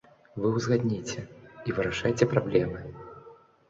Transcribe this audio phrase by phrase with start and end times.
[0.45, 1.27] Вы ўзгадніце,
[1.69, 2.79] і вырашайце праблемы.